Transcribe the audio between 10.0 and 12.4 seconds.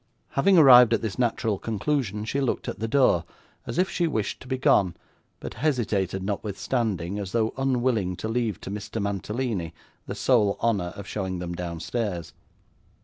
the sole honour of showing them downstairs.